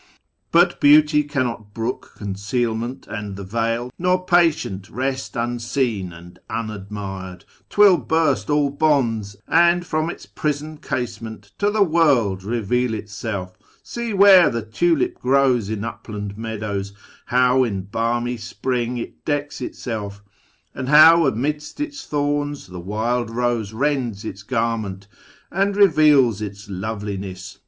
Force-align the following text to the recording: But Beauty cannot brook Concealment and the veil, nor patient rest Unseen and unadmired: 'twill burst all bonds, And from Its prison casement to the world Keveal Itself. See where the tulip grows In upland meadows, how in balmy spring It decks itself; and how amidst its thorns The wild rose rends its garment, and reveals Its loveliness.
But 0.51 0.79
Beauty 0.81 1.21
cannot 1.21 1.75
brook 1.75 2.13
Concealment 2.17 3.05
and 3.05 3.35
the 3.35 3.43
veil, 3.43 3.91
nor 3.99 4.25
patient 4.25 4.89
rest 4.89 5.35
Unseen 5.35 6.11
and 6.11 6.39
unadmired: 6.49 7.45
'twill 7.69 7.97
burst 7.97 8.49
all 8.49 8.71
bonds, 8.71 9.35
And 9.47 9.85
from 9.85 10.09
Its 10.09 10.25
prison 10.25 10.77
casement 10.79 11.51
to 11.59 11.69
the 11.69 11.83
world 11.83 12.41
Keveal 12.41 12.95
Itself. 12.95 13.55
See 13.83 14.11
where 14.11 14.49
the 14.49 14.63
tulip 14.63 15.19
grows 15.19 15.69
In 15.69 15.83
upland 15.83 16.35
meadows, 16.35 16.93
how 17.27 17.63
in 17.63 17.83
balmy 17.83 18.37
spring 18.37 18.97
It 18.97 19.23
decks 19.23 19.61
itself; 19.61 20.23
and 20.73 20.89
how 20.89 21.27
amidst 21.27 21.79
its 21.79 22.07
thorns 22.07 22.65
The 22.65 22.79
wild 22.79 23.29
rose 23.29 23.71
rends 23.71 24.25
its 24.25 24.41
garment, 24.41 25.05
and 25.51 25.75
reveals 25.75 26.41
Its 26.41 26.67
loveliness. 26.71 27.59